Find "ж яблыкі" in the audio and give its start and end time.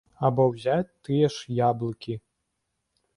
1.35-2.17